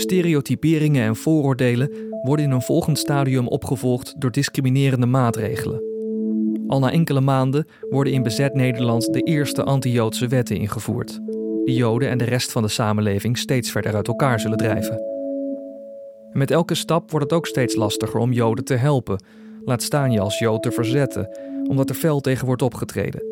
Stereotyperingen 0.00 1.04
en 1.04 1.16
vooroordelen 1.16 1.90
worden 2.22 2.44
in 2.44 2.50
een 2.50 2.62
volgend 2.62 2.98
stadium 2.98 3.48
opgevolgd 3.48 4.14
door 4.18 4.30
discriminerende 4.30 5.06
maatregelen. 5.06 5.82
Al 6.66 6.78
na 6.78 6.92
enkele 6.92 7.20
maanden 7.20 7.66
worden 7.90 8.12
in 8.12 8.22
bezet 8.22 8.54
Nederland 8.54 9.12
de 9.12 9.20
eerste 9.20 9.64
anti-Joodse 9.64 10.28
wetten 10.28 10.56
ingevoerd, 10.56 11.20
die 11.64 11.74
Joden 11.74 12.08
en 12.08 12.18
de 12.18 12.24
rest 12.24 12.52
van 12.52 12.62
de 12.62 12.68
samenleving 12.68 13.38
steeds 13.38 13.70
verder 13.70 13.94
uit 13.94 14.08
elkaar 14.08 14.40
zullen 14.40 14.58
drijven. 14.58 15.02
met 16.32 16.50
elke 16.50 16.74
stap 16.74 17.10
wordt 17.10 17.30
het 17.30 17.38
ook 17.38 17.46
steeds 17.46 17.74
lastiger 17.74 18.20
om 18.20 18.32
Joden 18.32 18.64
te 18.64 18.74
helpen, 18.74 19.24
laat 19.64 19.82
staan 19.82 20.12
je 20.12 20.20
als 20.20 20.38
Jood 20.38 20.62
te 20.62 20.70
verzetten, 20.70 21.38
omdat 21.68 21.88
er 21.88 21.94
fel 21.94 22.20
tegen 22.20 22.46
wordt 22.46 22.62
opgetreden. 22.62 23.29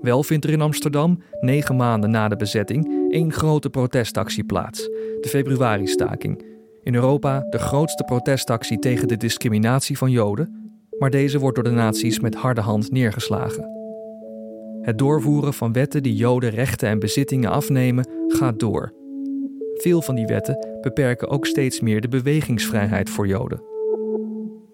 Wel 0.00 0.22
vindt 0.22 0.44
er 0.44 0.50
in 0.50 0.60
Amsterdam, 0.60 1.22
negen 1.40 1.76
maanden 1.76 2.10
na 2.10 2.28
de 2.28 2.36
bezetting, 2.36 3.10
één 3.10 3.32
grote 3.32 3.70
protestactie 3.70 4.44
plaats: 4.44 4.82
de 5.20 5.28
februaristaking. 5.28 6.44
In 6.82 6.94
Europa 6.94 7.46
de 7.50 7.58
grootste 7.58 8.04
protestactie 8.04 8.78
tegen 8.78 9.08
de 9.08 9.16
discriminatie 9.16 9.98
van 9.98 10.10
Joden, 10.10 10.74
maar 10.98 11.10
deze 11.10 11.38
wordt 11.38 11.54
door 11.54 11.64
de 11.64 11.70
nazi's 11.70 12.20
met 12.20 12.34
harde 12.34 12.60
hand 12.60 12.90
neergeslagen. 12.90 13.74
Het 14.82 14.98
doorvoeren 14.98 15.54
van 15.54 15.72
wetten 15.72 16.02
die 16.02 16.14
Joden 16.14 16.50
rechten 16.50 16.88
en 16.88 16.98
bezittingen 16.98 17.50
afnemen 17.50 18.08
gaat 18.28 18.58
door. 18.58 18.92
Veel 19.74 20.02
van 20.02 20.14
die 20.14 20.26
wetten 20.26 20.78
beperken 20.80 21.28
ook 21.28 21.46
steeds 21.46 21.80
meer 21.80 22.00
de 22.00 22.08
bewegingsvrijheid 22.08 23.10
voor 23.10 23.26
Joden. 23.26 23.75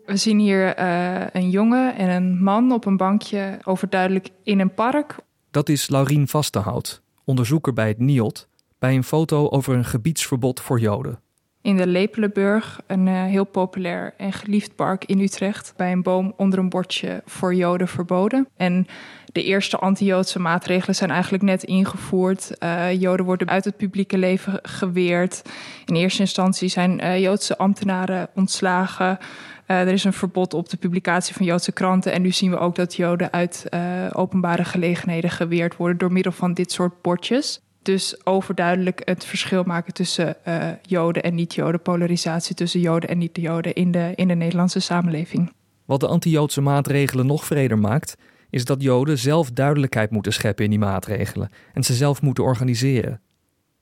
We 0.07 0.17
zien 0.17 0.39
hier 0.39 0.79
uh, 0.79 1.27
een 1.33 1.51
jongen 1.51 1.97
en 1.97 2.09
een 2.09 2.43
man 2.43 2.73
op 2.73 2.85
een 2.85 2.97
bankje 2.97 3.59
overduidelijk 3.65 4.29
in 4.43 4.61
een 4.61 4.75
park. 4.75 5.17
Dat 5.51 5.69
is 5.69 5.89
Laurien 5.89 6.29
Vastenhout, 6.29 7.03
onderzoeker 7.25 7.73
bij 7.73 7.89
het 7.89 7.99
NIOT, 7.99 8.49
bij 8.79 8.95
een 8.95 9.05
foto 9.05 9.49
over 9.49 9.75
een 9.75 9.85
gebiedsverbod 9.85 10.61
voor 10.61 10.81
Joden. 10.81 11.21
In 11.63 11.77
de 11.77 11.87
Lepelenburg, 11.87 12.81
een 12.87 13.07
uh, 13.07 13.23
heel 13.25 13.45
populair 13.45 14.15
en 14.17 14.33
geliefd 14.33 14.75
park 14.75 15.05
in 15.05 15.21
Utrecht, 15.21 15.75
bij 15.77 15.93
een 15.93 16.03
boom 16.03 16.35
onder 16.37 16.59
een 16.59 16.69
bordje 16.69 17.23
voor 17.27 17.55
Joden 17.55 17.89
verboden. 17.89 18.49
En 18.57 18.87
de 19.33 19.43
eerste 19.43 19.79
anti-Joodse 19.79 20.39
maatregelen 20.39 20.95
zijn 20.95 21.11
eigenlijk 21.11 21.43
net 21.43 21.63
ingevoerd. 21.63 22.53
Uh, 22.63 23.01
Joden 23.01 23.25
worden 23.25 23.49
uit 23.49 23.65
het 23.65 23.77
publieke 23.77 24.19
leven 24.19 24.59
geweerd. 24.63 25.43
In 25.87 25.95
eerste 25.95 26.21
instantie 26.21 26.69
zijn 26.69 27.05
uh, 27.05 27.21
Joodse 27.21 27.59
ambtenaren 27.59 28.29
ontslagen. 28.35 29.19
Uh, 29.67 29.81
er 29.81 29.89
is 29.89 30.05
een 30.05 30.13
verbod 30.13 30.55
op 30.55 30.69
de 30.69 30.77
publicatie 30.77 31.35
van 31.35 31.47
Joodse 31.47 31.73
kranten. 31.73 32.13
En 32.13 32.23
nu 32.23 32.31
zien 32.31 32.51
we 32.51 32.59
ook 32.59 32.75
dat 32.75 32.95
Joden 32.95 33.33
uit 33.33 33.67
uh, 33.71 33.81
openbare 34.13 34.65
gelegenheden 34.65 35.31
geweerd 35.31 35.77
worden 35.77 35.99
door 35.99 36.13
middel 36.13 36.33
van 36.33 36.55
dit 36.55 36.73
soort 36.73 37.03
bordjes. 37.03 37.61
Dus 37.83 38.27
overduidelijk 38.27 39.03
het 39.05 39.25
verschil 39.25 39.63
maken 39.63 39.93
tussen 39.93 40.37
uh, 40.49 40.69
Joden 40.83 41.23
en 41.23 41.35
niet-Joden, 41.35 41.83
polarisatie 41.83 42.55
tussen 42.55 42.81
Joden 42.81 43.09
en 43.09 43.19
niet-Joden 43.19 43.75
in 43.75 43.91
de, 43.91 44.13
in 44.15 44.29
de 44.29 44.35
Nederlandse 44.35 44.81
samenleving. 44.81 45.53
Wat 45.85 46.01
de 46.01 46.07
anti-Joodse 46.07 46.61
maatregelen 46.61 47.27
nog 47.27 47.45
vreder 47.45 47.79
maakt, 47.79 48.17
is 48.51 48.65
dat 48.65 48.83
Joden 48.83 49.19
zelf 49.19 49.51
duidelijkheid 49.51 50.11
moeten 50.11 50.33
scheppen 50.33 50.65
in 50.65 50.71
die 50.71 50.79
maatregelen 50.79 51.51
en 51.73 51.83
ze 51.83 51.95
zelf 51.95 52.23
moeten 52.23 52.45
organiseren. 52.45 53.21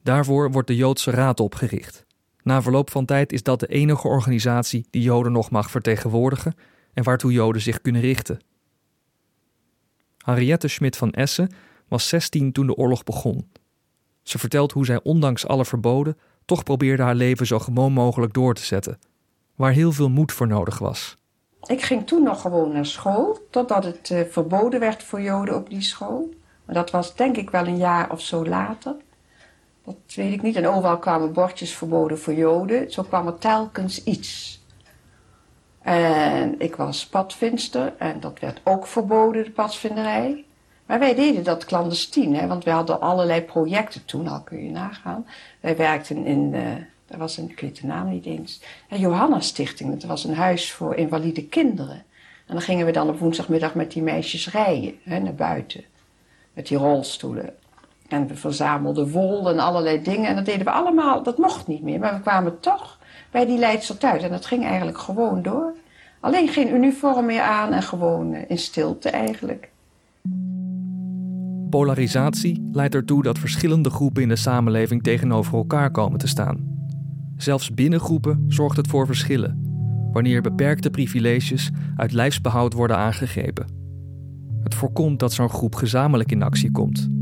Daarvoor 0.03 0.50
wordt 0.50 0.69
de 0.69 0.77
Joodse 0.77 1.11
Raad 1.11 1.41
opgericht. 1.41 2.05
Na 2.42 2.62
verloop 2.62 2.91
van 2.91 3.05
tijd 3.05 3.33
is 3.33 3.42
dat 3.42 3.60
de 3.60 3.66
enige 3.66 4.08
organisatie 4.08 4.86
die 4.91 5.02
Joden 5.02 5.33
nog 5.33 5.50
mag 5.50 5.70
vertegenwoordigen 5.70 6.55
en 6.92 7.05
waartoe 7.05 7.32
Joden 7.32 7.62
zich 7.62 7.80
kunnen 7.80 8.02
richten. 8.02 8.41
Henriette 10.24 10.69
Schmidt 10.69 10.97
van 10.97 11.10
Essen 11.10 11.50
was 11.88 12.08
16 12.08 12.52
toen 12.52 12.66
de 12.66 12.74
oorlog 12.74 13.05
begon. 13.05 13.50
Ze 14.22 14.38
vertelt 14.38 14.72
hoe 14.72 14.84
zij 14.84 15.02
ondanks 15.02 15.47
alle 15.47 15.64
verboden 15.64 16.19
toch 16.44 16.62
probeerde 16.62 17.02
haar 17.02 17.14
leven 17.14 17.47
zo 17.47 17.58
gewoon 17.58 17.92
mogelijk 17.92 18.32
door 18.32 18.54
te 18.54 18.64
zetten, 18.64 18.98
waar 19.54 19.72
heel 19.72 19.92
veel 19.92 20.08
moed 20.08 20.32
voor 20.32 20.47
nodig 20.47 20.78
was. 20.78 21.16
Ik 21.66 21.82
ging 21.82 22.06
toen 22.06 22.22
nog 22.22 22.41
gewoon 22.41 22.72
naar 22.72 22.86
school, 22.86 23.47
totdat 23.50 23.84
het 23.84 24.10
uh, 24.10 24.20
verboden 24.31 24.81
werd 24.81 25.03
voor 25.03 25.20
Joden 25.20 25.56
op 25.56 25.70
die 25.70 25.82
school. 25.82 26.34
Maar 26.65 26.75
dat 26.75 26.91
was 26.91 27.16
denk 27.16 27.36
ik 27.36 27.50
wel 27.50 27.66
een 27.66 27.76
jaar 27.76 28.10
of 28.10 28.20
zo 28.20 28.47
later. 28.47 28.97
Dat 30.06 30.15
weet 30.15 30.33
ik 30.33 30.43
niet. 30.43 30.56
En 30.56 30.69
overal 30.69 30.99
kwamen 30.99 31.33
bordjes 31.33 31.75
verboden 31.75 32.19
voor 32.19 32.34
Joden. 32.34 32.93
Zo 32.93 33.03
kwam 33.03 33.27
er 33.27 33.39
telkens 33.39 34.05
iets. 34.05 34.61
En 35.83 36.61
ik 36.61 36.77
was 36.77 37.06
padvinster 37.06 37.95
en 37.99 38.21
dat 38.21 38.39
werd 38.41 38.61
ook 38.65 38.87
verboden, 38.87 39.45
de 39.45 39.51
padvinderij. 39.51 40.45
Maar 40.87 40.99
wij 40.99 41.15
deden 41.15 41.45
dat 41.45 41.65
clandestien, 41.65 42.34
hè, 42.34 42.47
want 42.47 42.65
we 42.65 42.71
hadden 42.71 43.01
allerlei 43.01 43.43
projecten 43.43 44.05
toen, 44.05 44.28
al 44.28 44.41
kun 44.41 44.65
je 44.65 44.71
nagaan. 44.71 45.27
Wij 45.61 45.77
werkten 45.77 46.27
in, 46.27 46.53
uh, 46.55 47.19
was 47.19 47.37
een, 47.37 47.51
ik 47.51 47.61
weet 47.61 47.81
de 47.81 47.87
naam 47.87 48.09
niet 48.09 48.27
eens, 48.27 48.62
de 48.89 48.99
Johanna 48.99 49.41
Stichting. 49.41 49.91
Dat 49.91 50.05
was 50.05 50.25
een 50.25 50.34
huis 50.34 50.72
voor 50.72 50.95
invalide 50.95 51.47
kinderen. 51.47 52.05
En 52.47 52.57
dan 52.57 52.61
gingen 52.61 52.87
we 52.87 52.93
dan 52.93 53.09
op 53.09 53.19
woensdagmiddag 53.19 53.75
met 53.75 53.93
die 53.93 54.03
meisjes 54.03 54.51
rijden, 54.51 54.99
hè, 55.03 55.19
naar 55.19 55.34
buiten. 55.34 55.84
Met 56.53 56.67
die 56.67 56.78
rolstoelen. 56.78 57.55
En 58.10 58.26
we 58.26 58.34
verzamelden 58.34 59.10
wol 59.10 59.50
en 59.50 59.59
allerlei 59.59 60.03
dingen. 60.03 60.28
En 60.28 60.37
dat 60.37 60.44
deden 60.44 60.65
we 60.65 60.71
allemaal, 60.71 61.22
dat 61.22 61.38
mocht 61.38 61.66
niet 61.66 61.82
meer. 61.82 61.98
Maar 61.98 62.15
we 62.15 62.21
kwamen 62.21 62.60
toch 62.60 62.98
bij 63.31 63.47
die 63.47 63.59
Leidster 63.59 63.98
thuis. 63.98 64.22
En 64.22 64.31
dat 64.31 64.47
ging 64.47 64.65
eigenlijk 64.65 64.98
gewoon 64.98 65.43
door. 65.43 65.75
Alleen 66.21 66.48
geen 66.48 66.75
uniform 66.75 67.26
meer 67.26 67.43
aan 67.43 67.72
en 67.72 67.82
gewoon 67.82 68.34
in 68.34 68.59
stilte 68.59 69.10
eigenlijk. 69.10 69.71
Polarisatie 71.71 72.69
leidt 72.72 72.94
ertoe 72.94 73.22
dat 73.22 73.38
verschillende 73.38 73.91
groepen 73.91 74.22
in 74.22 74.28
de 74.28 74.37
samenleving 74.37 75.03
tegenover 75.03 75.54
elkaar 75.54 75.91
komen 75.91 76.19
te 76.19 76.28
staan. 76.28 76.78
Zelfs 77.37 77.75
binnen 77.75 78.00
groepen 78.00 78.44
zorgt 78.48 78.77
het 78.77 78.87
voor 78.87 79.06
verschillen, 79.06 79.62
wanneer 80.12 80.42
beperkte 80.42 80.91
privileges 80.91 81.71
uit 81.97 82.12
lijfsbehoud 82.12 82.72
worden 82.72 82.97
aangegrepen. 82.97 83.66
Het 84.62 84.75
voorkomt 84.75 85.19
dat 85.19 85.32
zo'n 85.32 85.48
groep 85.48 85.75
gezamenlijk 85.75 86.32
in 86.32 86.42
actie 86.42 86.71
komt. 86.71 87.19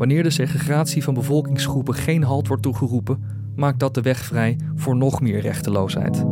Wanneer 0.00 0.22
de 0.22 0.30
segregatie 0.30 1.02
van 1.02 1.14
bevolkingsgroepen 1.14 1.94
geen 1.94 2.22
halt 2.22 2.48
wordt 2.48 2.62
toegeroepen, 2.62 3.24
maakt 3.56 3.78
dat 3.78 3.94
de 3.94 4.02
weg 4.02 4.18
vrij 4.18 4.58
voor 4.74 4.96
nog 4.96 5.20
meer 5.20 5.40
rechteloosheid. 5.40 6.24